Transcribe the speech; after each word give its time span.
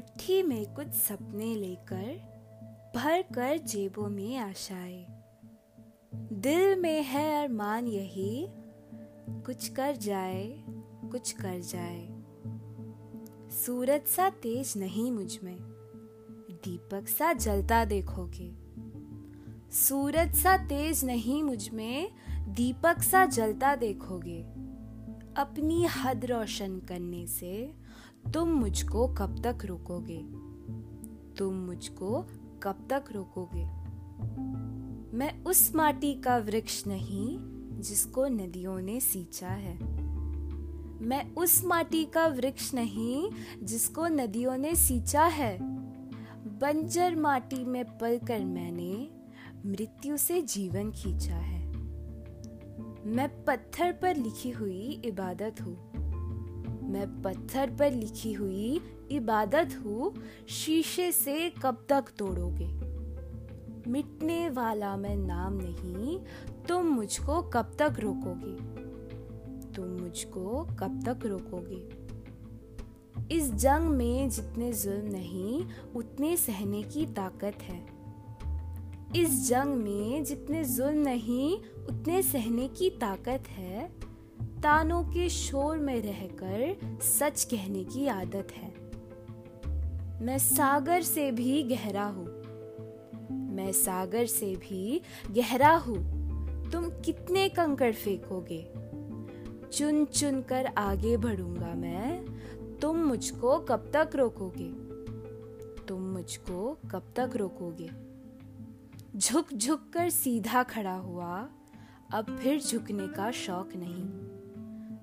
मुट्ठी 0.00 0.42
में 0.42 0.74
कुछ 0.74 0.86
सपने 0.86 1.54
लेकर 1.54 2.06
भर 2.96 3.22
कर 3.22 3.58
जेबों 3.58 4.08
में 4.08 4.36
आशाए। 4.36 5.06
दिल 6.14 6.80
में 6.80 7.02
है 7.02 7.44
अरमान 7.44 7.86
यही, 7.86 8.46
कुछ 9.30 9.68
कर 9.68 9.96
जाए, 9.96 10.64
कुछ 11.10 11.32
कर 11.32 11.60
जाए। 11.60 12.08
सूरज 13.50 14.02
सा 14.02 14.30
तेज 14.30 14.74
नहीं 14.76 15.12
मुझमें, 15.12 15.58
दीपक 16.64 17.08
सा 17.08 17.32
जलता 17.32 17.84
देखोगे। 17.84 18.56
सूरज 19.72 20.34
सा 20.34 20.56
तेज 20.56 21.04
नहीं 21.04 21.42
मुझमें, 21.42 22.10
दीपक 22.30 23.02
सा 23.02 23.26
जलता 23.26 23.76
देखोगे। 23.76 24.69
अपनी 25.36 25.84
हद 25.84 26.24
रोशन 26.24 26.78
करने 26.78 27.26
से 27.26 27.74
तुम 28.34 28.48
मुझको 28.48 29.08
कब 29.08 29.42
तक 29.46 29.64
रोकोगे? 29.64 30.22
तुम 31.34 31.54
मुझको 31.54 32.26
कब 32.62 32.86
तक 32.90 33.04
रोकोगे? 33.12 33.64
मैं 35.16 35.44
उस 35.44 35.74
माटी 35.74 36.14
का 36.14 36.36
वृक्ष 36.36 36.86
नहीं 36.86 37.38
जिसको 37.80 38.26
नदियों 38.26 38.80
ने 38.80 39.00
सींचा 39.00 39.48
है। 39.48 39.84
मैं 41.02 41.34
उस 41.34 41.64
माटी 41.64 42.04
का 42.04 42.26
वृक्ष 42.26 42.74
नहीं 42.74 43.30
जिसको 43.62 44.06
नदियों 44.06 44.56
ने 44.56 44.74
सींचा 44.74 45.24
है। 45.24 45.58
बंजर 46.58 47.16
माटी 47.16 47.64
में 47.64 47.98
पलकर 47.98 48.44
मैंने 48.44 49.10
मृत्यु 49.66 50.16
से 50.16 50.42
जीवन 50.42 50.90
खींचा 50.90 51.36
है। 51.36 51.69
मैं 53.06 53.44
पत्थर 53.44 53.92
पर 53.92 54.16
लिखी 54.16 54.50
हुई 54.50 55.02
इबादत 55.04 55.60
हूँ। 55.60 55.90
मैं 56.90 57.22
पत्थर 57.22 57.70
पर 57.70 57.92
लिखी 57.92 58.32
हुई 58.32 58.80
इबादत 59.10 59.82
हूँ, 59.84 60.14
शीशे 60.48 61.12
से 61.12 61.52
कब 61.62 61.86
तक 61.88 62.04
तोड़ोगे? 62.18 62.90
मिटने 63.90 64.50
वाला 64.50 64.96
मैं 64.96 65.16
नाम 65.16 65.58
नहीं, 65.62 66.20
तुम 66.68 66.86
मुझको 66.86 67.42
कब 67.42 67.72
तक 67.78 67.96
रोकोगे? 68.00 68.56
तुम 69.72 69.84
मुझको 69.84 70.64
कब 70.64 71.02
तक 71.08 71.26
रोकोगे? 71.26 72.10
इस 73.36 73.54
जंग 73.54 73.84
में 73.84 74.30
जितने 74.30 74.72
जुल्म 74.72 75.06
नहीं, 75.06 75.64
उतने 75.96 76.36
सहने 76.36 76.82
की 76.82 77.06
ताकत 77.06 77.54
है। 77.62 77.99
इस 79.16 79.48
जंग 79.48 79.74
में 79.74 80.24
जितने 80.24 80.64
जुल्म 80.64 80.98
नहीं, 80.98 81.58
उतने 81.58 82.22
सहने 82.22 82.68
की 82.68 82.90
ताकत 82.90 83.44
है। 83.48 83.88
तानों 84.42 85.04
के 85.04 85.28
शोर 85.28 85.78
में 85.78 86.02
रहकर 86.02 86.76
सच 87.02 87.44
कहने 87.44 87.84
की 87.84 88.06
आदत 88.06 88.48
है। 88.52 88.74
मैं 90.24 90.38
सागर 90.38 91.02
से 91.02 91.32
भी 91.32 91.62
गहरा 91.62 92.04
हूँ। 92.04 92.26
मैं 93.54 93.72
सागर 93.72 94.26
से 94.26 94.56
भी 94.56 95.00
गहरा 95.30 95.76
हूँ। 95.76 96.20
तुम 96.70 96.84
कितने 96.84 97.48
कंकड़ 97.48 97.92
फेंकोगे? 97.92 98.66
चुन 99.68 100.04
चुन 100.04 100.42
कर 100.42 100.66
आगे 100.66 101.16
बढ़ूँगा 101.16 101.74
मैं। 101.74 102.24
तुम 102.78 102.96
मुझको 102.96 103.58
कब 103.58 103.90
तक 103.94 104.10
रोकोगे? 104.14 104.72
तुम 105.84 106.02
मुझको 106.02 106.78
कब 106.90 107.02
तक 107.16 107.30
रोकोगे? 107.36 108.09
झुक 109.16 109.54
झुक 109.54 109.90
कर 109.94 110.10
सीधा 110.10 110.62
खड़ा 110.62 110.94
हुआ, 110.94 111.48
अब 112.12 112.38
फिर 112.38 112.60
झुकने 112.60 113.08
का 113.08 113.30
शौक 113.30 113.70
नहीं। 113.76 114.30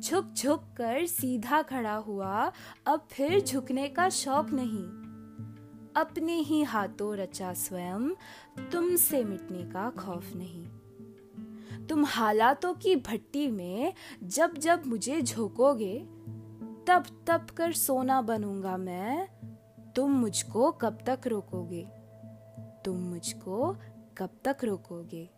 झुक 0.00 0.34
झुक 0.34 0.64
कर 0.76 1.06
सीधा 1.06 1.62
खड़ा 1.62 1.94
हुआ, 1.94 2.52
अब 2.86 3.08
फिर 3.10 3.40
झुकने 3.40 3.88
का 3.88 4.08
शौक 4.08 4.50
नहीं। 4.50 4.84
अपने 5.96 6.32
ही 6.32 6.62
हाथों 6.62 7.16
रचा 7.16 7.54
स्वयं, 7.54 8.08
तुमसे 8.72 9.24
मिटने 9.24 9.62
का 9.62 9.90
खौफ 9.90 10.32
नहीं। 10.36 10.66
तुम 11.86 12.04
हालातों 12.04 12.74
की 12.74 12.96
भट्टी 12.96 13.48
में 13.48 13.92
जब 14.24 14.54
जब 14.54 14.86
मुझे 14.86 15.22
झोंकोगे, 15.22 15.98
तब 16.86 17.04
तब 17.26 17.46
कर 17.56 17.72
सोना 17.72 18.22
बनूँगा 18.22 18.76
मैं, 18.76 19.28
तुम 19.96 20.10
मुझको 20.10 20.72
कब 20.72 20.98
तक 21.06 21.20
रोकोगे? 21.26 21.88
तुम 22.84 22.96
मुझको 22.96 23.76
कब 24.18 24.30
तक 24.44 24.64
रोकोगे? 24.64 25.30